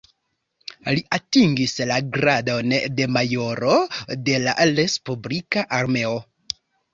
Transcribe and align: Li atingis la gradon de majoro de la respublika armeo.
Li 0.99 1.01
atingis 1.17 1.75
la 1.91 1.97
gradon 2.15 2.73
de 3.01 3.07
majoro 3.17 3.77
de 4.31 4.41
la 4.47 4.57
respublika 4.71 5.67
armeo. 5.83 6.17